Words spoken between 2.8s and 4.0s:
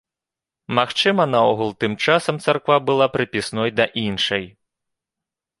была прыпісной да